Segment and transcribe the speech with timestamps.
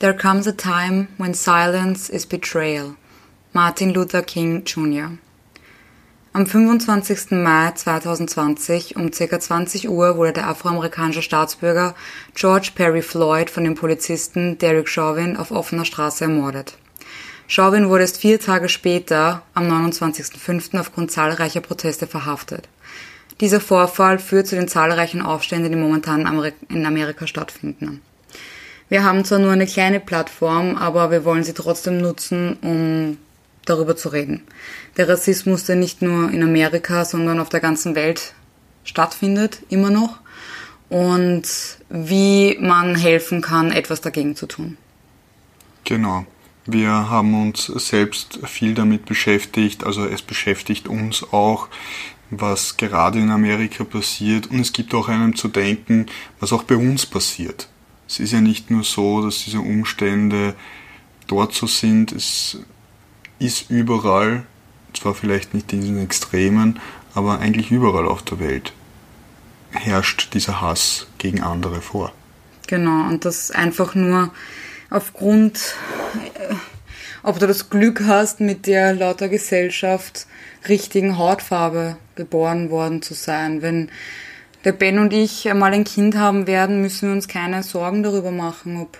[0.00, 2.96] There comes a time when silence is betrayal.
[3.52, 5.18] Martin Luther King Jr.
[6.32, 7.32] Am 25.
[7.32, 9.38] Mai 2020 um ca.
[9.38, 11.94] 20 Uhr wurde der afroamerikanische Staatsbürger
[12.34, 16.78] George Perry Floyd von dem Polizisten Derek Chauvin auf offener Straße ermordet.
[17.46, 20.80] Chauvin wurde erst vier Tage später, am 29.05.
[20.80, 22.70] aufgrund zahlreicher Proteste verhaftet.
[23.42, 26.20] Dieser Vorfall führt zu den zahlreichen Aufständen, die momentan
[26.70, 28.00] in Amerika stattfinden.
[28.90, 33.18] Wir haben zwar nur eine kleine Plattform, aber wir wollen sie trotzdem nutzen, um
[33.64, 34.42] darüber zu reden.
[34.96, 38.34] Der Rassismus, der nicht nur in Amerika, sondern auf der ganzen Welt
[38.82, 40.18] stattfindet, immer noch.
[40.88, 41.44] Und
[41.88, 44.76] wie man helfen kann, etwas dagegen zu tun.
[45.84, 46.26] Genau.
[46.66, 51.68] Wir haben uns selbst viel damit beschäftigt, also es beschäftigt uns auch,
[52.30, 56.06] was gerade in Amerika passiert und es gibt auch einem zu denken,
[56.40, 57.68] was auch bei uns passiert
[58.10, 60.54] es ist ja nicht nur so, dass diese Umstände
[61.28, 62.58] dort so sind, es
[63.38, 64.42] ist überall,
[64.94, 66.80] zwar vielleicht nicht in diesen Extremen,
[67.14, 68.72] aber eigentlich überall auf der Welt
[69.70, 72.12] herrscht dieser Hass gegen andere vor.
[72.66, 74.32] Genau, und das einfach nur
[74.90, 75.76] aufgrund,
[76.34, 76.54] äh,
[77.22, 80.26] ob du das Glück hast, mit der lauter Gesellschaft
[80.68, 83.62] richtigen Hautfarbe geboren worden zu sein.
[83.62, 83.88] Wenn
[84.64, 88.30] der Ben und ich einmal ein Kind haben werden, müssen wir uns keine Sorgen darüber
[88.30, 88.98] machen, ob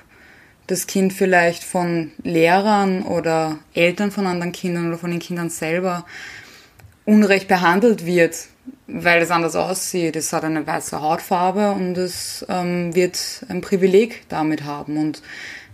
[0.66, 6.06] das Kind vielleicht von Lehrern oder Eltern von anderen Kindern oder von den Kindern selber
[7.04, 8.36] unrecht behandelt wird,
[8.86, 10.16] weil es anders aussieht.
[10.16, 14.96] Es hat eine weiße Hautfarbe und es ähm, wird ein Privileg damit haben.
[14.96, 15.22] Und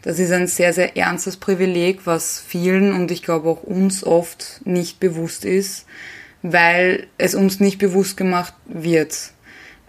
[0.03, 4.62] das ist ein sehr, sehr ernstes Privileg, was vielen und ich glaube auch uns oft
[4.64, 5.84] nicht bewusst ist,
[6.42, 9.33] weil es uns nicht bewusst gemacht wird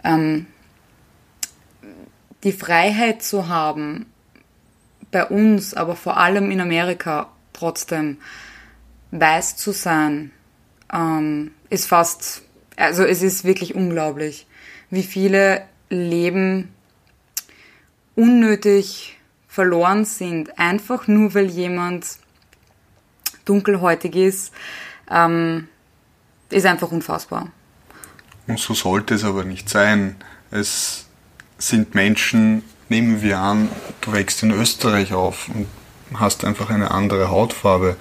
[0.04, 0.46] ähm,
[2.44, 4.06] die Freiheit zu haben,
[5.10, 8.18] bei uns, aber vor allem in Amerika trotzdem
[9.10, 10.32] weiß zu sein,
[10.92, 12.42] ähm, ist fast,
[12.76, 14.46] also es ist wirklich unglaublich,
[14.90, 16.74] wie viele Leben
[18.14, 22.06] unnötig verloren sind, einfach nur weil jemand
[23.44, 24.52] dunkelhäutig ist,
[25.10, 25.68] ähm,
[26.50, 27.50] ist einfach unfassbar.
[28.48, 30.16] Und so sollte es aber nicht sein.
[30.50, 31.06] Es
[31.58, 33.68] sind Menschen, nehmen wir an,
[34.00, 35.66] du wächst in Österreich auf und
[36.14, 37.96] hast einfach eine andere Hautfarbe.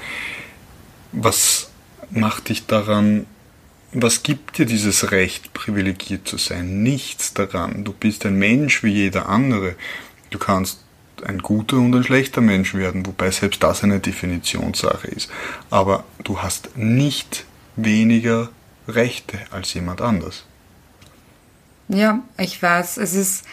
[1.12, 1.70] Was
[2.10, 3.26] macht dich daran,
[3.92, 6.82] was gibt dir dieses Recht, privilegiert zu sein?
[6.82, 7.84] Nichts daran.
[7.84, 9.76] Du bist ein Mensch wie jeder andere.
[10.30, 10.80] Du kannst
[11.26, 15.30] ein guter und ein schlechter Mensch werden, wobei selbst das eine Definitionssache ist.
[15.70, 18.50] Aber du hast nicht weniger
[18.88, 20.46] Rechte als jemand anders.
[21.90, 22.98] Ja, ich weiß.
[22.98, 23.46] Es ist,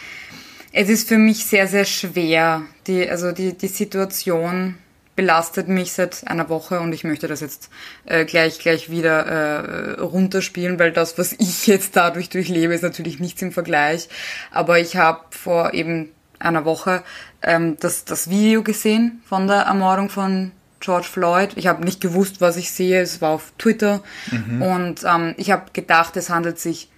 [0.71, 2.63] es ist für mich sehr, sehr schwer.
[2.87, 4.75] Die, also die, die Situation
[5.15, 7.69] belastet mich seit einer Woche und ich möchte das jetzt
[8.05, 13.19] äh, gleich gleich wieder äh, runterspielen, weil das, was ich jetzt dadurch durchlebe, ist natürlich
[13.19, 14.09] nichts im Vergleich.
[14.51, 17.03] Aber ich habe vor eben einer Woche
[17.41, 21.51] ähm, das, das Video gesehen von der Ermordung von George Floyd.
[21.55, 23.01] Ich habe nicht gewusst, was ich sehe.
[23.01, 24.01] Es war auf Twitter.
[24.31, 24.61] Mhm.
[24.61, 26.89] Und ähm, ich habe gedacht, es handelt sich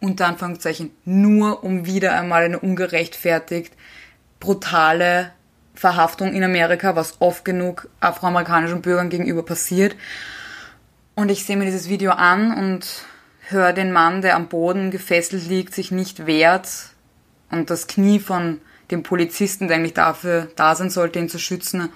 [0.00, 3.74] unter Anführungszeichen nur um wieder einmal eine ungerechtfertigt
[4.38, 5.32] brutale
[5.74, 9.94] Verhaftung in Amerika, was oft genug afroamerikanischen Bürgern gegenüber passiert.
[11.14, 13.04] Und ich sehe mir dieses Video an und
[13.48, 16.68] höre den Mann, der am Boden gefesselt liegt, sich nicht wehrt
[17.50, 18.60] und das Knie von
[18.90, 21.90] dem Polizisten, der eigentlich dafür da sein sollte, ihn zu schützen,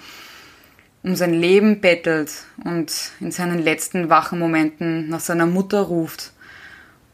[1.04, 2.32] um sein Leben bettelt
[2.65, 6.32] und in seinen letzten wachen Momenten nach seiner Mutter ruft.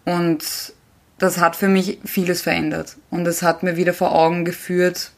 [0.05, 0.73] Und
[1.19, 2.97] das hat für mich vieles verändert.
[3.11, 5.11] Und es hat mir wieder vor Augen geführt,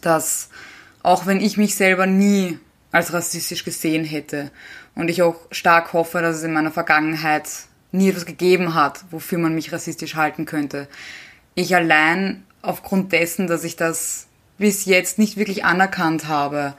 [0.00, 0.50] dass
[1.04, 2.58] auch wenn ich mich selber nie
[2.90, 4.50] als rassistisch gesehen hätte
[4.94, 7.48] und ich auch stark hoffe, dass es in meiner Vergangenheit
[7.92, 10.88] nie etwas gegeben hat, wofür man mich rassistisch halten könnte,
[11.54, 14.26] ich allein aufgrund dessen, dass ich das
[14.58, 16.74] bis jetzt nicht wirklich anerkannt habe,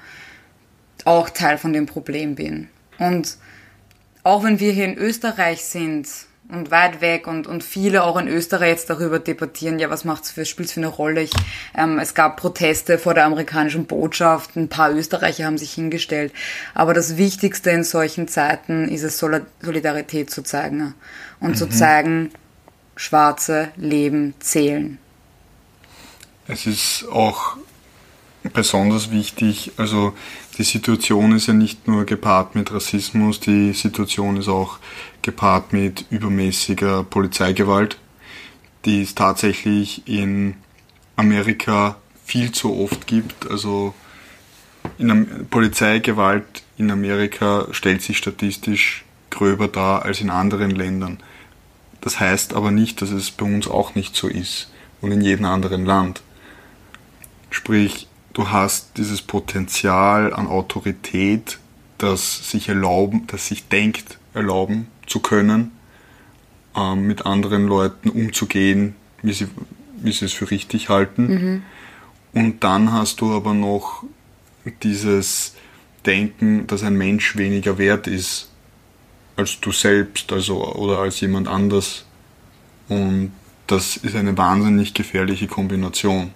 [1.06, 2.70] auch Teil von dem Problem bin.
[3.00, 3.38] Und
[4.24, 6.08] auch wenn wir hier in Österreich sind
[6.50, 10.32] und weit weg und, und viele auch in Österreich jetzt darüber debattieren, ja, was macht's
[10.32, 11.22] für, spielt's für eine Rolle?
[11.22, 11.32] Ich,
[11.76, 16.32] ähm, es gab Proteste vor der amerikanischen Botschaft, ein paar Österreicher haben sich hingestellt.
[16.74, 20.94] Aber das Wichtigste in solchen Zeiten ist es, Solidarität zu zeigen
[21.40, 21.56] und mhm.
[21.56, 22.32] zu zeigen,
[22.96, 25.00] schwarze Leben zählen.
[26.48, 27.58] Es ist auch
[28.51, 30.13] besonders wichtig, also
[30.57, 34.80] die Situation ist ja nicht nur gepaart mit Rassismus, die Situation ist auch
[35.22, 37.98] gepaart mit übermäßiger Polizeigewalt,
[38.86, 40.56] die ist tatsächlich in
[41.16, 41.95] Amerika
[42.25, 43.50] viel zu oft gibt.
[43.50, 43.94] Also
[44.98, 51.19] in Polizeigewalt in Amerika stellt sich statistisch gröber dar als in anderen Ländern.
[52.01, 55.46] Das heißt aber nicht, dass es bei uns auch nicht so ist und in jedem
[55.46, 56.22] anderen Land.
[57.50, 61.60] Sprich, du hast dieses Potenzial an Autorität,
[61.98, 65.72] das sich erlauben, das sich denkt, erlauben zu können,
[66.76, 69.48] ähm, mit anderen Leuten umzugehen, wie sie,
[70.02, 71.28] wie sie es für richtig halten.
[71.28, 71.64] Mhm.
[72.34, 74.04] Und dann hast du aber noch
[74.82, 75.54] dieses
[76.06, 78.50] Denken, dass ein Mensch weniger wert ist
[79.36, 82.06] als du selbst, also oder als jemand anders.
[82.88, 83.32] Und
[83.68, 86.32] das ist eine wahnsinnig gefährliche Kombination.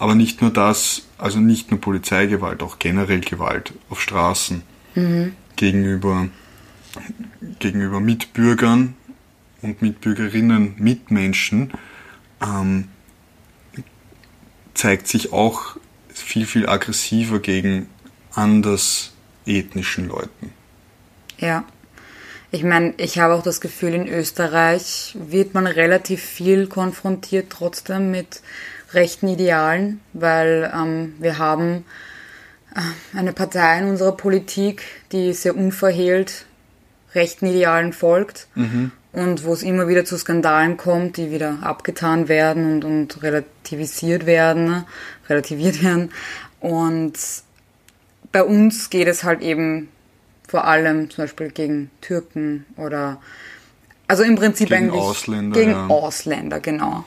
[0.00, 4.62] Aber nicht nur das, also nicht nur Polizeigewalt, auch generell Gewalt auf Straßen
[4.94, 5.32] mhm.
[5.56, 6.28] gegenüber,
[7.58, 8.94] gegenüber Mitbürgern
[9.60, 11.72] und Mitbürgerinnen, Mitmenschen,
[12.40, 12.84] ähm,
[14.72, 15.76] zeigt sich auch
[16.08, 17.88] viel, viel aggressiver gegen
[18.34, 19.10] anders
[19.46, 20.52] ethnischen Leuten.
[21.38, 21.64] Ja.
[22.52, 28.12] Ich meine, ich habe auch das Gefühl, in Österreich wird man relativ viel konfrontiert trotzdem
[28.12, 28.42] mit
[28.92, 31.84] rechten Idealen, weil ähm, wir haben
[32.74, 34.82] äh, eine Partei in unserer Politik,
[35.12, 36.46] die sehr unverhehlt
[37.14, 38.92] rechten Idealen folgt mhm.
[39.12, 44.26] und wo es immer wieder zu Skandalen kommt, die wieder abgetan werden und, und relativisiert
[44.26, 44.84] werden, ne?
[45.28, 46.10] relativiert werden.
[46.60, 47.14] Und
[48.32, 49.88] bei uns geht es halt eben
[50.46, 53.20] vor allem zum Beispiel gegen Türken oder
[54.06, 55.86] also im Prinzip gegen eigentlich Ausländer, gegen ja.
[55.86, 57.04] Ausländer, genau.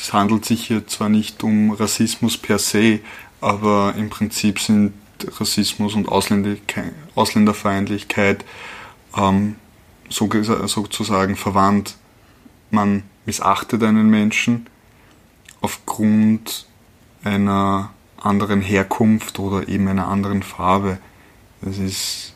[0.00, 3.00] Es handelt sich hier zwar nicht um Rassismus per se,
[3.40, 4.92] aber im Prinzip sind
[5.38, 8.44] Rassismus und Ausländerfeindlichkeit
[9.16, 9.56] ähm,
[10.08, 10.28] so,
[10.66, 11.96] sozusagen verwandt.
[12.70, 14.66] Man missachtet einen Menschen
[15.60, 16.66] aufgrund
[17.22, 20.98] einer anderen Herkunft oder eben einer anderen Farbe.
[21.60, 22.34] Das ist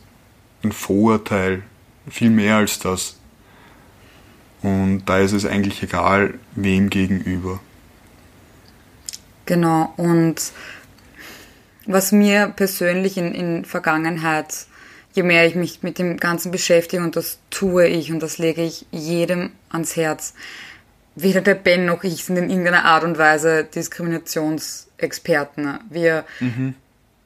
[0.63, 1.63] ein Vorurteil,
[2.09, 3.16] viel mehr als das.
[4.67, 7.61] Und da ist es eigentlich egal, wem gegenüber.
[9.45, 10.51] Genau, und
[11.85, 14.65] was mir persönlich in, in Vergangenheit,
[15.13, 18.61] je mehr ich mich mit dem Ganzen beschäftige, und das tue ich und das lege
[18.61, 20.33] ich jedem ans Herz,
[21.15, 25.79] weder der Ben noch ich sind in irgendeiner Art und Weise Diskriminationsexperten.
[25.89, 26.73] Wir mhm.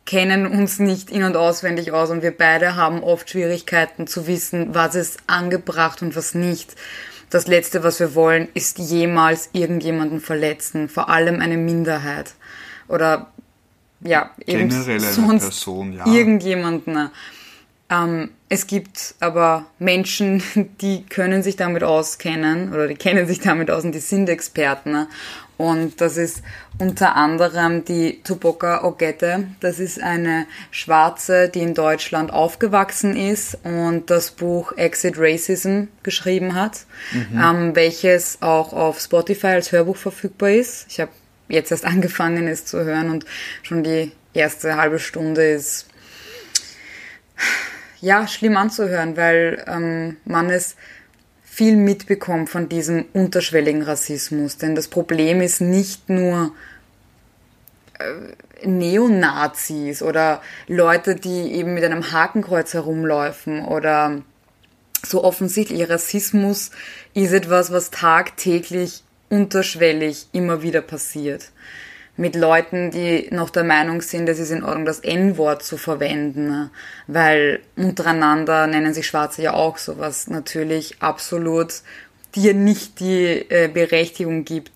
[0.05, 4.75] kennen uns nicht in- und auswendig aus und wir beide haben oft Schwierigkeiten zu wissen,
[4.75, 6.75] was ist angebracht und was nicht
[7.31, 12.33] das Letzte, was wir wollen, ist jemals irgendjemanden verletzen, vor allem eine Minderheit.
[12.88, 13.31] Oder
[14.01, 16.06] ja, eben Generell sonst Person, ja.
[16.06, 17.10] irgendjemanden.
[17.89, 20.44] Ähm, es gibt aber Menschen,
[20.81, 25.07] die können sich damit auskennen oder die kennen sich damit aus und die sind Experten.
[25.61, 26.41] Und das ist
[26.79, 29.47] unter anderem die Tupoka Ogette.
[29.59, 36.55] Das ist eine Schwarze, die in Deutschland aufgewachsen ist und das Buch Exit Racism geschrieben
[36.55, 37.39] hat, mhm.
[37.39, 40.87] ähm, welches auch auf Spotify als Hörbuch verfügbar ist.
[40.89, 41.11] Ich habe
[41.47, 43.25] jetzt erst angefangen, es zu hören und
[43.61, 45.85] schon die erste halbe Stunde ist
[47.99, 50.75] ja schlimm anzuhören, weil ähm, man es
[51.51, 54.56] viel mitbekommt von diesem unterschwelligen Rassismus.
[54.56, 56.53] Denn das Problem ist nicht nur
[58.00, 64.21] äh, Neonazis oder Leute, die eben mit einem Hakenkreuz herumläufen oder
[65.06, 65.90] so offensichtlich.
[65.90, 66.71] Rassismus
[67.14, 71.52] ist etwas, was tagtäglich unterschwellig immer wieder passiert
[72.18, 76.69] mit Leuten, die noch der Meinung sind, es ist in Ordnung, das N-Wort zu verwenden,
[77.07, 81.73] weil untereinander nennen sich Schwarze ja auch sowas natürlich absolut
[82.35, 84.71] dir nicht die äh, Berechtigung gibt,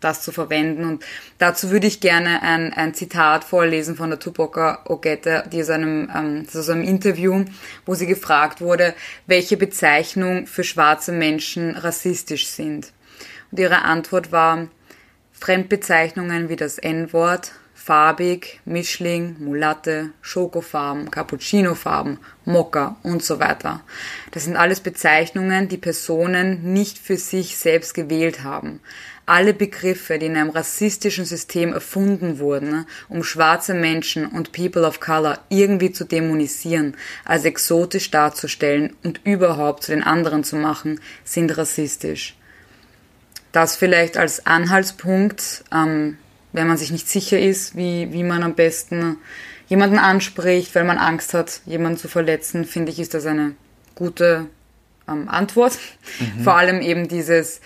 [0.00, 0.84] das zu verwenden.
[0.84, 1.04] Und
[1.38, 6.10] dazu würde ich gerne ein, ein Zitat vorlesen von der Tupoka Ogette, die aus einem,
[6.14, 7.44] ähm, aus einem Interview,
[7.86, 8.94] wo sie gefragt wurde,
[9.26, 12.92] welche Bezeichnungen für schwarze Menschen rassistisch sind.
[13.50, 14.68] Und ihre Antwort war,
[15.38, 23.82] Fremdbezeichnungen wie das N-Wort, farbig, Mischling, Mulatte, Schokofarben, Cappuccinofarben, Mokka und so weiter.
[24.30, 28.80] Das sind alles Bezeichnungen, die Personen nicht für sich selbst gewählt haben.
[29.26, 35.00] Alle Begriffe, die in einem rassistischen System erfunden wurden, um schwarze Menschen und People of
[35.00, 41.56] Color irgendwie zu dämonisieren, als exotisch darzustellen und überhaupt zu den anderen zu machen, sind
[41.58, 42.36] rassistisch.
[43.54, 46.18] Das vielleicht als Anhaltspunkt, ähm,
[46.52, 49.18] wenn man sich nicht sicher ist, wie, wie man am besten
[49.68, 53.54] jemanden anspricht, weil man Angst hat, jemanden zu verletzen, finde ich, ist das eine
[53.94, 54.46] gute
[55.08, 55.78] ähm, Antwort.
[56.18, 56.42] Mhm.
[56.42, 57.60] Vor allem eben dieses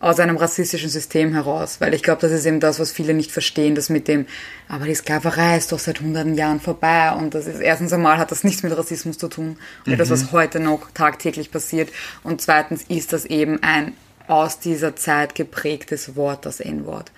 [0.00, 3.32] aus einem rassistischen System heraus, weil ich glaube, das ist eben das, was viele nicht
[3.32, 4.26] verstehen, das mit dem,
[4.68, 8.32] aber die Sklaverei ist doch seit hunderten Jahren vorbei und das ist erstens einmal hat
[8.32, 9.96] das nichts mit Rassismus zu tun mhm.
[9.96, 11.88] das, was heute noch tagtäglich passiert
[12.22, 13.94] und zweitens ist das eben ein
[14.32, 17.12] aus dieser Zeit geprägtes Wort, das N-Wort.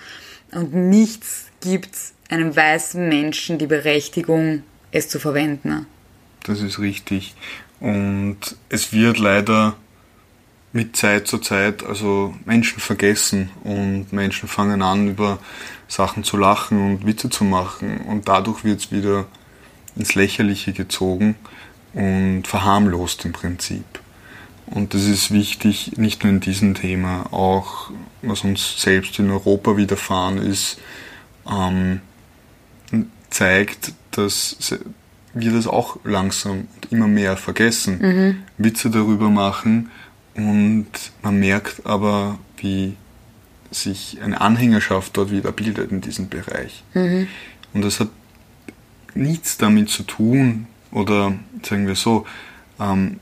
[0.51, 1.97] Und nichts gibt
[2.29, 5.87] einem weißen Menschen die Berechtigung, es zu verwenden.
[6.43, 7.35] Das ist richtig.
[7.79, 9.77] Und es wird leider
[10.73, 15.39] mit Zeit zu Zeit, also Menschen vergessen und Menschen fangen an, über
[15.87, 19.27] Sachen zu lachen und Witze zu machen und dadurch wird es wieder
[19.95, 21.37] ins Lächerliche gezogen
[21.93, 23.85] und verharmlost im Prinzip.
[24.67, 27.91] Und das ist wichtig, nicht nur in diesem Thema, auch
[28.23, 30.79] was uns selbst in Europa widerfahren ist,
[31.51, 32.01] ähm,
[33.31, 34.57] zeigt, dass
[35.35, 38.37] wir das auch langsam und immer mehr vergessen, mhm.
[38.57, 39.91] Witze darüber machen
[40.35, 40.87] und
[41.23, 42.97] man merkt aber, wie
[43.71, 46.85] sich eine Anhängerschaft dort wieder bildet in diesem Bereich.
[46.95, 47.27] Mhm.
[47.73, 48.09] Und das hat
[49.15, 52.25] nichts damit zu tun, oder sagen wir so,
[52.81, 53.19] ähm,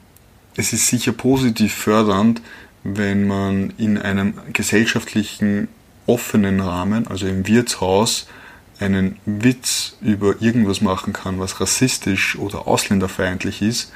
[0.57, 2.43] es ist sicher positiv fördernd,
[2.85, 5.69] wenn man in einem gesellschaftlichen
[6.07, 8.27] offenen Rahmen, also im Wirtshaus,
[8.81, 13.93] einen Witz über irgendwas machen kann, was rassistisch oder ausländerfeindlich ist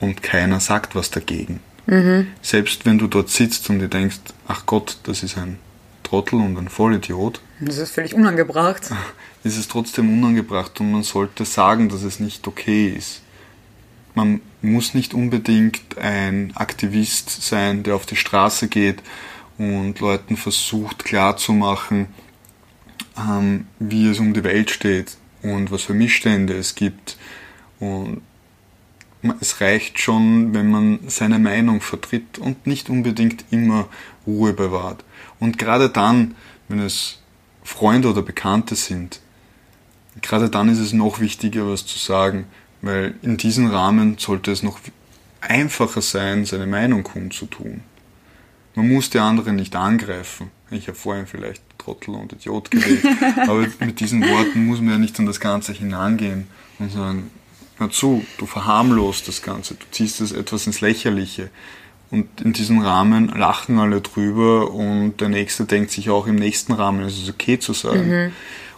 [0.00, 1.60] und keiner sagt was dagegen.
[1.86, 2.26] Mhm.
[2.42, 5.58] Selbst wenn du dort sitzt und dir denkst, ach Gott, das ist ein
[6.02, 7.40] Trottel und ein Vollidiot.
[7.60, 8.90] Das ist völlig unangebracht.
[9.44, 13.22] Ist es trotzdem unangebracht und man sollte sagen, dass es nicht okay ist.
[14.16, 19.02] Man muss nicht unbedingt ein Aktivist sein, der auf die Straße geht
[19.58, 22.06] und Leuten versucht klarzumachen,
[23.18, 27.18] ähm, wie es um die Welt steht und was für Missstände es gibt.
[27.78, 28.22] Und
[29.40, 33.86] es reicht schon, wenn man seine Meinung vertritt und nicht unbedingt immer
[34.26, 35.04] Ruhe bewahrt.
[35.40, 36.36] Und gerade dann,
[36.68, 37.20] wenn es
[37.62, 39.20] Freunde oder Bekannte sind,
[40.22, 42.46] gerade dann ist es noch wichtiger, was zu sagen,
[42.86, 44.78] weil in diesem Rahmen sollte es noch
[45.40, 47.82] einfacher sein, seine Meinung kundzutun.
[48.74, 50.50] Man muss die anderen nicht angreifen.
[50.70, 53.04] Ich habe vorhin vielleicht Trottel und Idiot gewählt,
[53.48, 57.30] aber mit diesen Worten muss man ja nicht an das Ganze hinangehen und sagen,
[57.78, 61.50] hör zu, du verharmlost das Ganze, du ziehst es etwas ins Lächerliche.
[62.10, 66.72] Und in diesem Rahmen lachen alle drüber und der Nächste denkt sich auch im nächsten
[66.72, 68.08] Rahmen, es ist okay zu sagen.
[68.08, 68.32] Mhm.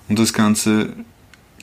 [0.08, 0.94] Und das Ganze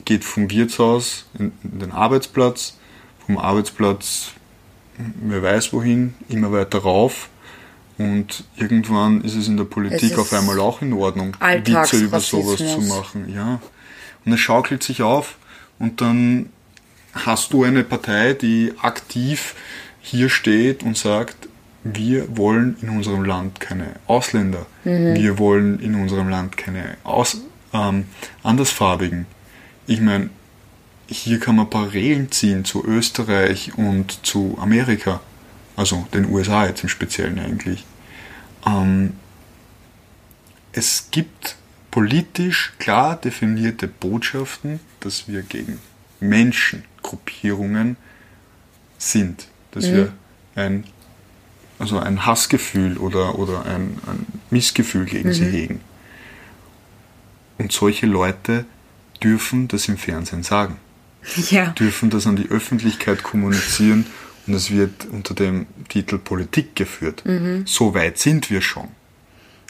[0.06, 2.78] geht vom Wirtshaus in, in den Arbeitsplatz,
[3.26, 4.30] vom Arbeitsplatz,
[4.96, 7.28] wer weiß wohin, immer weiter rauf.
[7.98, 12.58] Und irgendwann ist es in der Politik auf einmal auch in Ordnung, Witze über sowas
[12.58, 13.32] zu machen.
[13.34, 13.60] Ja.
[14.24, 15.36] Und es schaukelt sich auf
[15.78, 16.50] und dann
[17.14, 19.54] hast du eine Partei, die aktiv
[20.00, 21.48] hier steht und sagt,
[21.84, 25.14] wir wollen in unserem Land keine Ausländer, mhm.
[25.14, 27.38] wir wollen in unserem Land keine Aus,
[27.72, 28.06] ähm,
[28.42, 29.26] Andersfarbigen.
[29.86, 30.30] Ich meine,
[31.08, 35.20] hier kann man Parallelen ziehen zu Österreich und zu Amerika,
[35.76, 37.84] also den USA jetzt im Speziellen eigentlich.
[38.66, 39.12] Ähm,
[40.72, 41.56] es gibt
[41.90, 45.78] politisch klar definierte Botschaften, dass wir gegen
[46.20, 47.96] Menschengruppierungen
[48.98, 49.92] sind, dass mhm.
[49.92, 50.12] wir
[50.56, 50.84] ein,
[51.78, 55.34] also ein Hassgefühl oder, oder ein, ein Missgefühl gegen mhm.
[55.34, 55.80] sie hegen.
[57.58, 58.66] Und solche Leute
[59.18, 60.78] dürfen das im Fernsehen sagen.
[61.50, 61.66] Ja.
[61.70, 64.06] Dürfen das an die Öffentlichkeit kommunizieren
[64.46, 67.24] und es wird unter dem Titel Politik geführt.
[67.24, 67.64] Mhm.
[67.66, 68.88] So weit sind wir schon.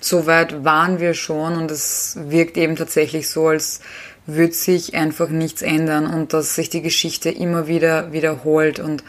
[0.00, 3.80] So weit waren wir schon und es wirkt eben tatsächlich so, als
[4.26, 8.78] würde sich einfach nichts ändern und dass sich die Geschichte immer wieder wiederholt.
[8.78, 9.02] Und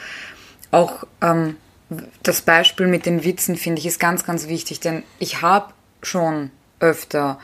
[0.71, 1.57] auch ähm,
[2.23, 6.51] das Beispiel mit den Witzen finde ich ist ganz, ganz wichtig, denn ich habe schon
[6.79, 7.39] öfter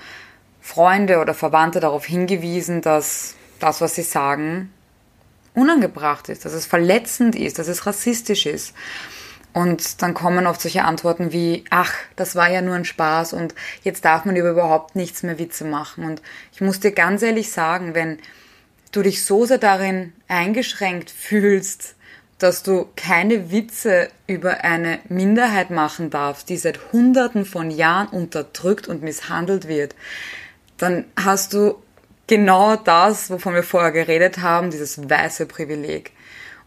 [0.63, 4.71] Freunde oder Verwandte darauf hingewiesen, dass das, was sie sagen,
[5.53, 8.73] unangebracht ist, dass es verletzend ist, dass es rassistisch ist.
[9.51, 13.53] Und dann kommen oft solche Antworten wie, ach, das war ja nur ein Spaß und
[13.83, 16.05] jetzt darf man über überhaupt nichts mehr Witze machen.
[16.05, 16.21] Und
[16.53, 18.17] ich muss dir ganz ehrlich sagen, wenn
[18.93, 21.95] du dich so sehr darin eingeschränkt fühlst,
[22.39, 28.87] dass du keine Witze über eine Minderheit machen darfst, die seit Hunderten von Jahren unterdrückt
[28.87, 29.93] und misshandelt wird,
[30.77, 31.75] dann hast du
[32.27, 36.11] genau das, wovon wir vorher geredet haben, dieses weiße Privileg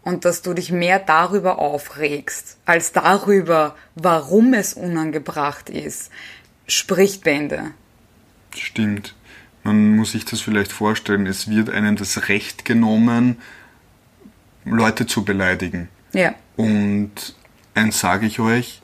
[0.06, 6.12] und dass du dich mehr darüber aufregst, als darüber, warum es unangebracht ist,
[6.68, 7.72] spricht Bände.
[8.54, 9.16] Stimmt.
[9.64, 13.38] Man muss sich das vielleicht vorstellen, es wird einem das Recht genommen,
[14.64, 15.88] Leute zu beleidigen.
[16.12, 16.36] Ja.
[16.54, 17.34] Und
[17.74, 18.82] eins sage ich euch,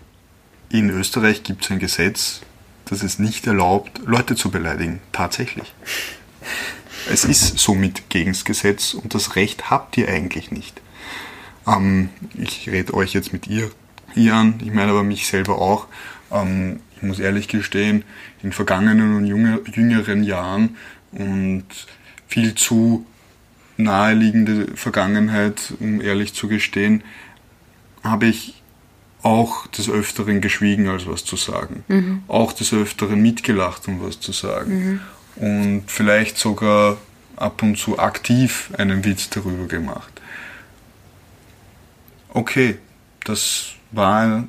[0.70, 2.40] in Österreich gibt es ein Gesetz,
[2.92, 5.00] dass es nicht erlaubt, Leute zu beleidigen.
[5.12, 5.72] Tatsächlich.
[7.10, 10.80] Es ist somit gegen das Gesetz und das Recht habt ihr eigentlich nicht.
[11.66, 13.70] Ähm, ich rede euch jetzt mit ihr,
[14.14, 15.86] ihr an, ich meine aber mich selber auch.
[16.30, 18.04] Ähm, ich muss ehrlich gestehen,
[18.42, 20.76] in vergangenen und jüngeren Jahren
[21.12, 21.64] und
[22.28, 23.06] viel zu
[23.78, 27.02] naheliegende Vergangenheit, um ehrlich zu gestehen,
[28.04, 28.61] habe ich
[29.22, 31.84] auch des Öfteren geschwiegen, als was zu sagen.
[31.88, 32.22] Mhm.
[32.28, 35.00] Auch des Öfteren mitgelacht, um was zu sagen.
[35.36, 35.44] Mhm.
[35.44, 36.98] Und vielleicht sogar
[37.36, 40.20] ab und zu aktiv einen Witz darüber gemacht.
[42.28, 42.78] Okay,
[43.24, 44.44] das war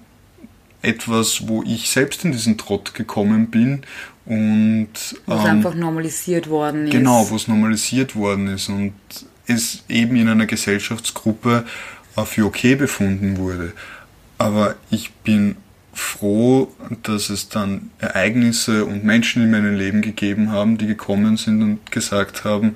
[0.82, 3.84] etwas, wo ich selbst in diesen Trott gekommen bin
[4.26, 4.90] und
[5.26, 6.92] wo es ähm, einfach normalisiert worden ist.
[6.92, 8.94] Genau, wo es normalisiert worden ist und
[9.48, 11.66] es eben in einer Gesellschaftsgruppe
[12.26, 13.74] für okay befunden wurde.
[14.44, 15.56] Aber ich bin
[15.94, 16.70] froh,
[17.04, 21.92] dass es dann Ereignisse und Menschen in meinem Leben gegeben haben, die gekommen sind und
[21.94, 22.76] gesagt haben,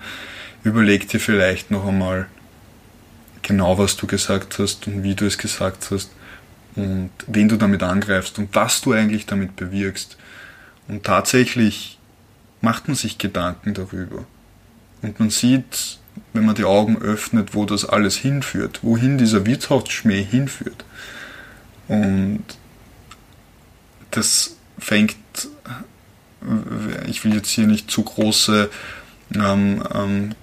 [0.64, 2.28] überleg dir vielleicht noch einmal
[3.42, 6.10] genau, was du gesagt hast und wie du es gesagt hast
[6.76, 10.16] und wen du damit angreifst und was du eigentlich damit bewirkst.
[10.88, 12.00] Und tatsächlich
[12.62, 14.26] macht man sich Gedanken darüber.
[15.02, 16.00] Und man sieht,
[16.32, 20.86] wenn man die Augen öffnet, wo das alles hinführt, wohin dieser Wirtschaftsschmäh hinführt.
[21.88, 22.44] Und
[24.12, 25.16] das fängt,
[27.08, 28.70] ich will jetzt hier nicht zu große,
[29.36, 30.36] ähm, ähm,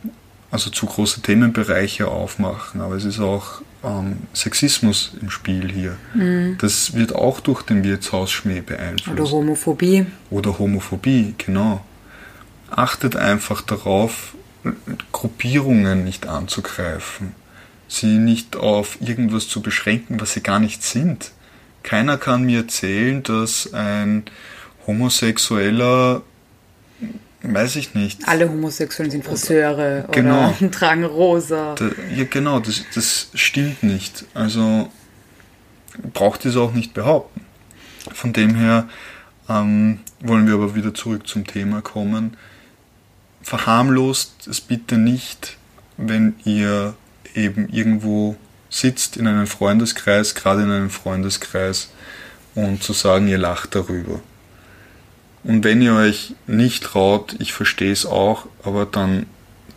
[0.50, 5.96] also zu große Themenbereiche aufmachen, aber es ist auch ähm, Sexismus im Spiel hier.
[6.14, 6.56] Mhm.
[6.60, 9.20] Das wird auch durch den Wirtshausschmäh beeinflusst.
[9.20, 10.06] Oder Homophobie.
[10.30, 11.84] Oder Homophobie, genau.
[12.70, 14.34] Achtet einfach darauf,
[15.12, 17.34] Gruppierungen nicht anzugreifen,
[17.88, 21.32] sie nicht auf irgendwas zu beschränken, was sie gar nicht sind.
[21.84, 24.24] Keiner kann mir erzählen, dass ein
[24.86, 26.22] Homosexueller
[27.46, 28.26] Weiß ich nicht.
[28.26, 30.54] Alle Homosexuellen sind Friseure genau.
[30.58, 31.74] oder tragen rosa.
[31.74, 34.24] Da, ja, genau, das, das stimmt nicht.
[34.32, 34.90] Also
[36.14, 37.42] braucht es auch nicht behaupten.
[38.12, 38.88] Von dem her
[39.48, 42.38] ähm, wollen wir aber wieder zurück zum Thema kommen.
[43.42, 45.58] Verharmlost es bitte nicht,
[45.98, 46.94] wenn ihr
[47.34, 48.36] eben irgendwo
[48.74, 51.90] sitzt in einem Freundeskreis, gerade in einem Freundeskreis,
[52.56, 54.20] und zu sagen, ihr lacht darüber.
[55.44, 59.26] Und wenn ihr euch nicht traut, ich verstehe es auch, aber dann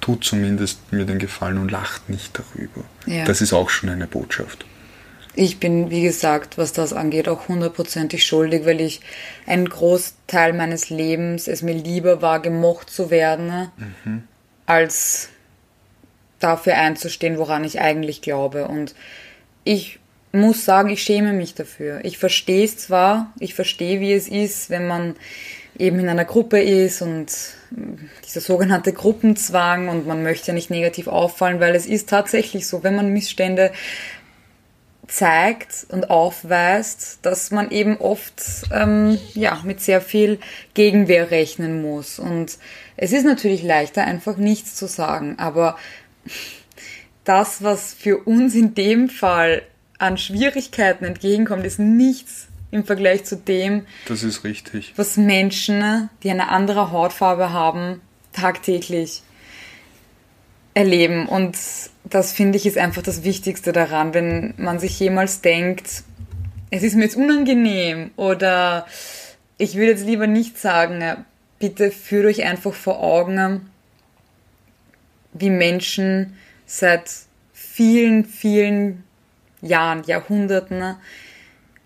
[0.02, 2.84] tut zumindest mir den Gefallen und lacht nicht darüber.
[3.06, 3.26] Ja.
[3.26, 4.66] Das ist auch schon eine Botschaft.
[5.34, 9.02] Ich bin, wie gesagt, was das angeht, auch hundertprozentig schuldig, weil ich
[9.46, 13.72] einen Großteil meines Lebens es mir lieber war, gemocht zu werden,
[14.06, 14.24] mhm.
[14.66, 15.30] als
[16.40, 18.68] dafür einzustehen, woran ich eigentlich glaube.
[18.68, 18.96] Und
[19.64, 20.00] ich
[20.32, 22.00] muss sagen, ich schäme mich dafür.
[22.04, 25.16] Ich verstehe es zwar, ich verstehe, wie es ist, wenn man
[25.78, 27.32] eben in einer Gruppe ist und
[28.26, 32.84] dieser sogenannte Gruppenzwang und man möchte ja nicht negativ auffallen, weil es ist tatsächlich so,
[32.84, 33.72] wenn man Missstände
[35.08, 40.40] zeigt und aufweist, dass man eben oft ähm, ja mit sehr viel
[40.74, 42.58] Gegenwehr rechnen muss und
[42.98, 45.78] es ist natürlich leichter einfach nichts zu sagen, aber
[47.24, 49.64] das, was für uns in dem Fall
[49.98, 54.94] an Schwierigkeiten entgegenkommt, ist nichts im Vergleich zu dem, das ist richtig.
[54.96, 58.02] was Menschen, die eine andere Hautfarbe haben,
[58.34, 59.24] tagtäglich
[60.74, 61.28] erleben.
[61.28, 61.58] Und
[62.04, 66.04] das finde ich ist einfach das Wichtigste daran, wenn man sich jemals denkt,
[66.70, 68.86] es ist mir jetzt unangenehm oder
[69.58, 71.26] ich würde jetzt lieber nicht sagen,
[71.60, 73.70] bitte führt euch einfach vor Augen,
[75.34, 77.10] wie Menschen seit
[77.54, 79.04] vielen, vielen
[79.62, 80.96] Jahren, Jahrhunderten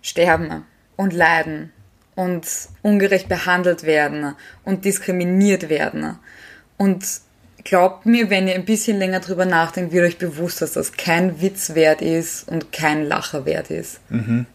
[0.01, 1.71] sterben und leiden
[2.15, 2.47] und
[2.81, 6.17] ungerecht behandelt werden und diskriminiert werden.
[6.77, 7.05] Und
[7.63, 11.41] glaubt mir, wenn ihr ein bisschen länger drüber nachdenkt, wird euch bewusst, dass das kein
[11.41, 13.99] Witz wert ist und kein Lacher wert ist.
[14.09, 14.45] Mhm.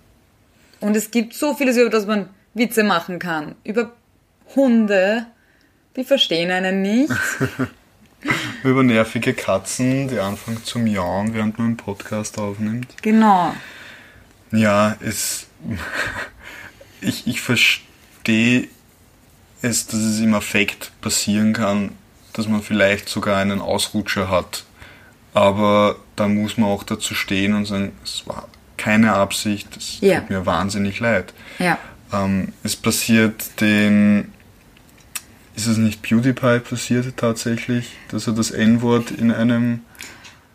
[0.81, 3.55] Und es gibt so vieles, über das man Witze machen kann.
[3.65, 3.93] Über
[4.55, 5.27] Hunde,
[5.97, 7.13] die verstehen einen nicht.
[8.67, 12.89] über nervige Katzen, die anfangen zu miauen, während man einen Podcast aufnimmt.
[13.03, 13.55] Genau.
[14.53, 15.47] Ja, es.
[17.01, 18.69] ich, ich verstehe
[19.63, 21.93] es, dass es im Affekt passieren kann,
[22.33, 24.65] dass man vielleicht sogar einen Ausrutscher hat.
[25.35, 30.21] Aber da muss man auch dazu stehen und sagen, es war keine Absicht, es ja.
[30.21, 31.33] tut mir wahnsinnig leid.
[31.59, 31.79] Ja.
[32.13, 34.33] Ähm, es passiert den.
[35.57, 39.81] Ist es nicht PewDiePie passiert tatsächlich, dass er das N-Wort in einem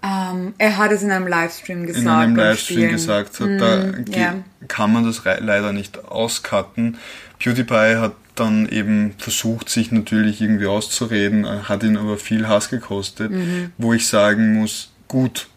[0.04, 2.04] um, ähm, er hat es in einem Livestream gesagt.
[2.04, 3.48] In einem Livestream gesagt hat.
[3.48, 3.84] Mm, da
[4.16, 4.36] yeah.
[4.68, 6.98] kann man das leider nicht auscutten.
[7.38, 12.70] PewDiePie hat dann eben versucht, sich natürlich irgendwie auszureden, äh, hat ihn aber viel Hass
[12.70, 13.74] gekostet, mhm.
[13.78, 15.48] wo ich sagen muss, gut,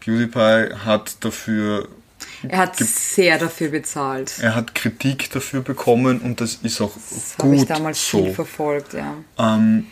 [0.00, 1.88] PewDiePie hat dafür
[2.48, 4.38] er hat sehr dafür bezahlt.
[4.40, 7.46] Er hat Kritik dafür bekommen und das ist auch das gut.
[7.46, 8.24] Habe ich damals so.
[8.24, 9.14] viel verfolgt, ja.
[9.38, 9.86] Ähm,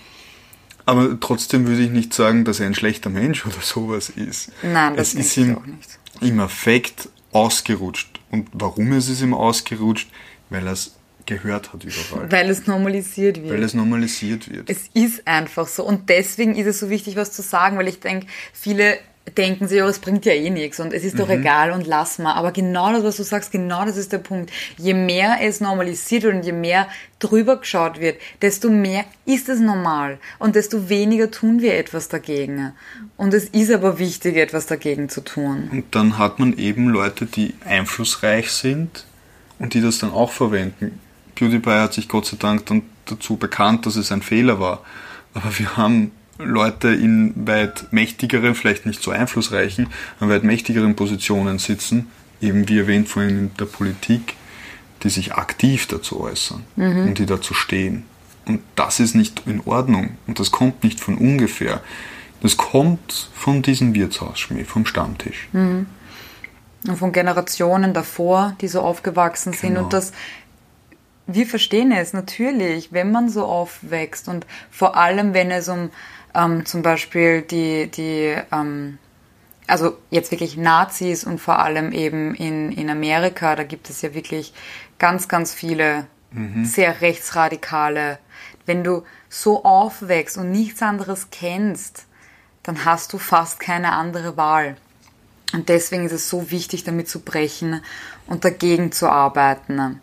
[0.84, 4.52] aber trotzdem würde ich nicht sagen, dass er ein schlechter Mensch oder sowas ist.
[4.62, 5.98] Nein, das es ist ihm auch nicht.
[6.20, 8.20] im Affekt ausgerutscht.
[8.30, 10.10] Und warum ist es ihm ausgerutscht?
[10.50, 10.94] Weil er es
[11.26, 12.30] gehört hat überall.
[12.30, 13.52] Weil es normalisiert wird.
[13.52, 14.68] Weil es normalisiert wird.
[14.68, 15.84] Es ist einfach so.
[15.84, 18.98] Und deswegen ist es so wichtig, was zu sagen, weil ich denke, viele
[19.36, 21.40] denken sie, oh, es bringt ja eh nichts und es ist doch mhm.
[21.40, 22.34] egal und lass mal.
[22.34, 24.50] Aber genau das, was du sagst, genau das ist der Punkt.
[24.76, 29.60] Je mehr es normalisiert wird und je mehr drüber geschaut wird, desto mehr ist es
[29.60, 32.72] normal und desto weniger tun wir etwas dagegen.
[33.16, 35.68] Und es ist aber wichtig, etwas dagegen zu tun.
[35.70, 39.06] Und dann hat man eben Leute, die einflussreich sind
[39.58, 40.98] und die das dann auch verwenden.
[41.36, 44.82] PewDiePie hat sich Gott sei Dank dann dazu bekannt, dass es ein Fehler war.
[45.34, 46.10] Aber wir haben
[46.44, 49.88] Leute in weit mächtigeren, vielleicht nicht so einflussreichen,
[50.20, 52.08] in weit mächtigeren Positionen sitzen,
[52.40, 54.34] eben wie erwähnt vorhin in der Politik,
[55.02, 57.08] die sich aktiv dazu äußern mhm.
[57.08, 58.04] und die dazu stehen.
[58.44, 61.80] Und das ist nicht in Ordnung und das kommt nicht von ungefähr.
[62.40, 65.48] Das kommt von diesem Wirtshausschmäh, vom Stammtisch.
[65.52, 65.86] Mhm.
[66.88, 69.74] Und von Generationen davor, die so aufgewachsen sind.
[69.74, 69.84] Genau.
[69.84, 70.12] Und das,
[71.26, 75.90] wir verstehen es natürlich, wenn man so aufwächst und vor allem, wenn es um
[76.34, 78.98] ähm, zum Beispiel die, die ähm,
[79.66, 84.14] also jetzt wirklich Nazis und vor allem eben in, in Amerika, da gibt es ja
[84.14, 84.52] wirklich
[84.98, 86.64] ganz, ganz viele mhm.
[86.64, 88.18] sehr rechtsradikale.
[88.66, 92.06] Wenn du so aufwächst und nichts anderes kennst,
[92.62, 94.76] dann hast du fast keine andere Wahl.
[95.52, 97.82] Und deswegen ist es so wichtig, damit zu brechen
[98.26, 100.00] und dagegen zu arbeiten.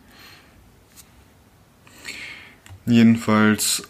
[2.89, 3.83] Jedenfalls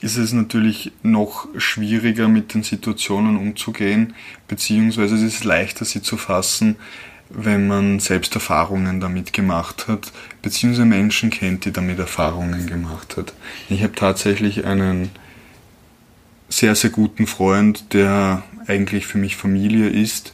[0.00, 4.14] ist es natürlich noch schwieriger, mit den Situationen umzugehen,
[4.48, 6.76] beziehungsweise es ist leichter, sie zu fassen,
[7.28, 13.34] wenn man selbst Erfahrungen damit gemacht hat, beziehungsweise Menschen kennt, die damit Erfahrungen gemacht hat.
[13.68, 15.10] Ich habe tatsächlich einen
[16.48, 20.32] sehr, sehr guten Freund, der eigentlich für mich Familie ist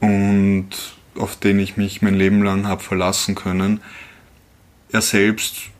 [0.00, 0.68] und
[1.16, 3.80] auf den ich mich mein Leben lang habe verlassen können.
[4.90, 5.70] Er selbst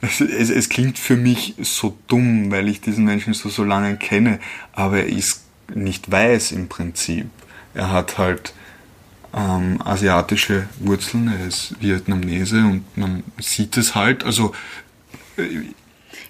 [0.00, 0.20] es,
[0.50, 4.38] es, klingt für mich so dumm, weil ich diesen Menschen so, so lange kenne,
[4.72, 5.42] aber er ist
[5.74, 7.26] nicht weiß im Prinzip.
[7.74, 8.54] Er hat halt
[9.34, 14.52] ähm, asiatische Wurzeln, er ist Vietnamese und man sieht es halt, also
[15.36, 15.42] äh,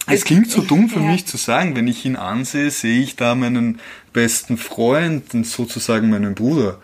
[0.07, 1.07] es klingt so dumm für ja.
[1.07, 3.81] mich zu sagen, wenn ich ihn ansehe, sehe ich da meinen
[4.13, 6.79] besten Freund, sozusagen meinen Bruder.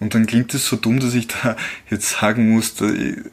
[0.00, 1.56] Und dann klingt es so dumm, dass ich da
[1.90, 2.74] jetzt sagen muss,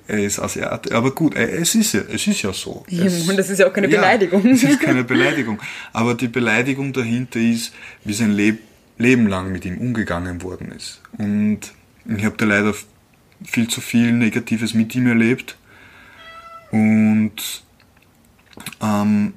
[0.07, 0.91] er ist Asiat.
[0.91, 2.83] Aber gut, es ist ja, es ist ja so.
[2.89, 4.43] Ja, und das ist ja auch keine Beleidigung.
[4.43, 5.61] Ja, es ist keine Beleidigung.
[5.93, 7.73] Aber die Beleidigung dahinter ist,
[8.03, 8.59] wie sein Leb
[8.97, 11.01] Leben lang mit ihm umgegangen worden ist.
[11.17, 11.59] Und
[12.05, 12.73] ich habe da leider
[13.43, 15.57] viel zu viel Negatives mit ihm erlebt.
[16.71, 17.33] Und
[18.81, 19.33] ähm,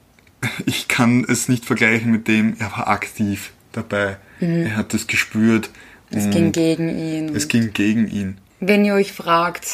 [0.66, 4.18] ich kann es nicht vergleichen mit dem, er war aktiv dabei.
[4.40, 4.66] Mhm.
[4.66, 5.70] Er hat es gespürt
[6.14, 6.52] es ging mhm.
[6.52, 7.34] gegen ihn.
[7.34, 8.38] Es ging gegen ihn.
[8.60, 9.66] Wenn ihr euch fragt,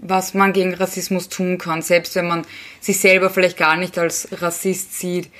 [0.00, 2.44] was man gegen Rassismus tun kann, selbst wenn man
[2.80, 5.30] sich selber vielleicht gar nicht als Rassist sieht,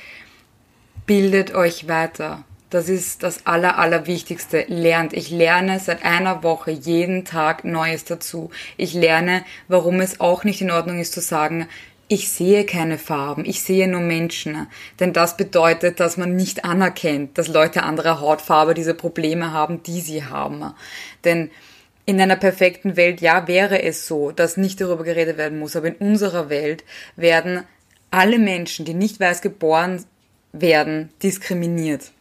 [1.07, 2.45] bildet euch weiter.
[2.71, 4.65] Das ist das Aller, Allerwichtigste.
[4.67, 5.13] Lernt.
[5.13, 8.51] Ich lerne seit einer Woche jeden Tag Neues dazu.
[8.77, 11.69] Ich lerne, warum es auch nicht in Ordnung ist zu sagen,
[12.09, 14.67] ich sehe keine Farben, ich sehe nur Menschen.
[15.01, 20.01] Denn das bedeutet, dass man nicht anerkennt, dass Leute anderer Hautfarbe diese Probleme haben, die
[20.01, 20.75] sie haben.
[21.25, 21.51] Denn
[22.07, 25.89] in einer perfekten Welt, ja, wäre es so, dass nicht darüber geredet werden muss, aber
[25.89, 26.85] in unserer Welt
[27.17, 27.63] werden
[28.11, 30.05] alle Menschen, die nicht weiß geboren
[30.53, 32.13] werden, diskriminiert.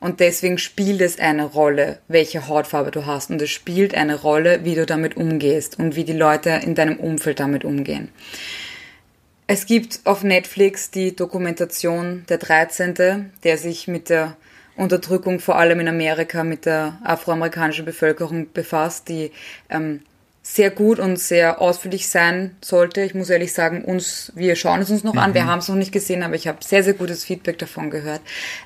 [0.00, 3.30] Und deswegen spielt es eine Rolle, welche Hautfarbe du hast.
[3.30, 6.98] Und es spielt eine Rolle, wie du damit umgehst und wie die Leute in deinem
[6.98, 8.10] Umfeld damit umgehen.
[9.48, 14.36] Es gibt auf Netflix die Dokumentation Der 13., der sich mit der
[14.76, 19.30] Unterdrückung vor allem in Amerika mit der afroamerikanischen Bevölkerung befasst, die
[19.70, 20.02] ähm,
[20.48, 23.02] sehr gut und sehr ausführlich sein sollte.
[23.02, 25.18] Ich muss ehrlich sagen, uns, wir schauen es uns noch mhm.
[25.18, 25.34] an.
[25.34, 25.46] Wir mhm.
[25.48, 28.20] haben es noch nicht gesehen, aber ich habe sehr, sehr gutes Feedback davon gehört.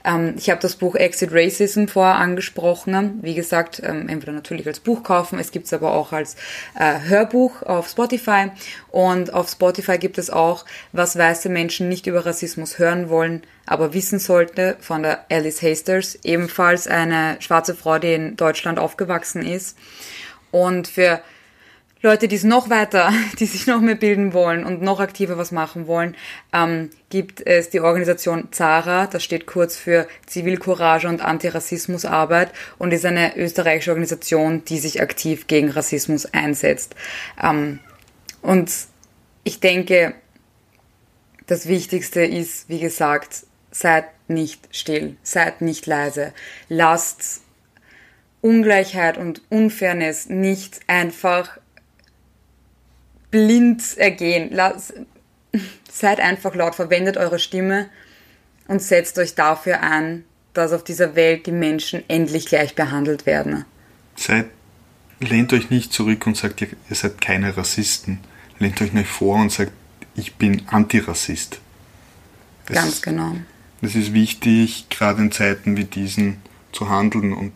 [0.05, 3.19] Ähm, ich habe das Buch Exit Racism vorher angesprochen.
[3.23, 6.37] Wie gesagt, ähm, entweder natürlich als Buch kaufen, es gibt es aber auch als
[6.79, 8.51] äh, Hörbuch auf Spotify.
[8.91, 13.95] Und auf Spotify gibt es auch, was weiße Menschen nicht über Rassismus hören wollen, aber
[13.95, 19.79] wissen sollte, von der Alice Hasters, ebenfalls eine schwarze Frau, die in Deutschland aufgewachsen ist.
[20.51, 21.23] Und für
[22.03, 25.53] Leute, die es noch weiter, die sich noch mehr bilden wollen und noch aktiver was
[25.53, 26.17] machen wollen,
[26.53, 33.05] ähm, gibt es die Organisation ZARA, das steht kurz für Zivilcourage und Antirassismusarbeit und ist
[33.05, 36.95] eine österreichische Organisation, die sich aktiv gegen Rassismus einsetzt.
[37.43, 37.81] Ähm,
[38.41, 38.73] und
[39.45, 40.15] ich denke,
[41.47, 46.33] das Wichtigste ist, wie gesagt, seid nicht still, seid nicht leise,
[46.69, 47.43] lasst
[48.41, 51.60] Ungleichheit und Unfairness nicht einfach
[53.31, 54.51] blind ergehen.
[54.53, 54.93] Lass,
[55.91, 57.89] seid einfach laut, verwendet eure Stimme
[58.69, 63.65] und setzt euch dafür ein, dass auf dieser Welt die Menschen endlich gleich behandelt werden.
[64.17, 64.47] Seid,
[65.21, 68.19] lehnt euch nicht zurück und sagt, ihr, ihr seid keine Rassisten.
[68.59, 69.73] Lehnt euch nicht vor und sagt,
[70.15, 71.61] ich bin Antirassist.
[72.67, 73.37] Das Ganz genau.
[73.83, 77.53] Es ist wichtig, gerade in Zeiten wie diesen zu handeln und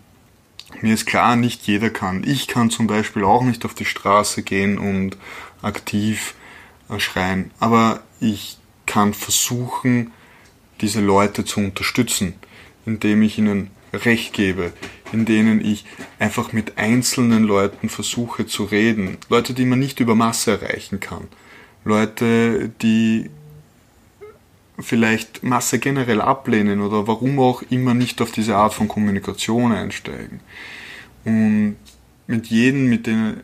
[0.81, 2.25] mir ist klar, nicht jeder kann.
[2.25, 5.17] Ich kann zum Beispiel auch nicht auf die Straße gehen und
[5.65, 6.35] aktiv
[6.89, 7.51] äh, schreien.
[7.61, 10.13] Aber ich kann versuchen,
[10.81, 12.35] diese Leute zu unterstützen,
[12.87, 14.73] indem ich ihnen Recht gebe,
[15.13, 15.85] in denen ich
[16.19, 19.19] einfach mit einzelnen Leuten versuche zu reden.
[19.29, 21.29] Leute, die man nicht über Masse erreichen kann.
[21.85, 23.31] Leute, die
[24.79, 30.41] vielleicht Masse generell ablehnen oder warum auch immer nicht auf diese Art von Kommunikation einsteigen.
[31.25, 31.77] Und
[32.27, 33.43] mit jedem, mit denen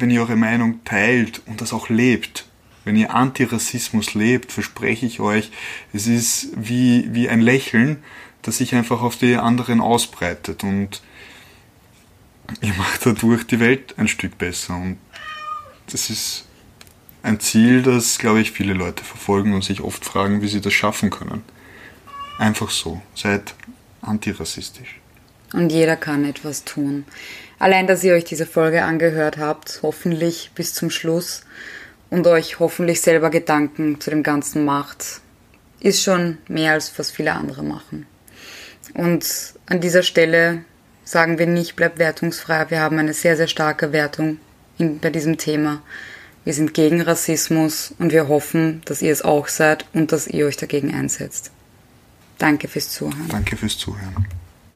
[0.00, 2.46] wenn ihr eure Meinung teilt und das auch lebt,
[2.84, 5.50] wenn ihr Antirassismus lebt, verspreche ich euch,
[5.92, 8.02] es ist wie, wie ein Lächeln,
[8.42, 11.02] das sich einfach auf die anderen ausbreitet und
[12.62, 14.98] ihr macht dadurch die Welt ein Stück besser und
[15.92, 16.46] das ist
[17.22, 20.72] ein Ziel, das, glaube ich, viele Leute verfolgen und sich oft fragen, wie sie das
[20.72, 21.42] schaffen können.
[22.38, 23.54] Einfach so, seid
[24.00, 25.00] antirassistisch.
[25.52, 27.04] Und jeder kann etwas tun.
[27.60, 31.42] Allein, dass ihr euch diese Folge angehört habt, hoffentlich bis zum Schluss
[32.08, 35.20] und euch hoffentlich selber Gedanken zu dem Ganzen macht,
[35.78, 38.06] ist schon mehr als was viele andere machen.
[38.94, 39.26] Und
[39.66, 40.64] an dieser Stelle
[41.04, 42.70] sagen wir nicht, bleibt wertungsfrei.
[42.70, 44.38] Wir haben eine sehr, sehr starke Wertung
[44.78, 45.82] in, bei diesem Thema.
[46.46, 50.46] Wir sind gegen Rassismus und wir hoffen, dass ihr es auch seid und dass ihr
[50.46, 51.50] euch dagegen einsetzt.
[52.38, 53.28] Danke fürs Zuhören.
[53.28, 54.26] Danke fürs Zuhören.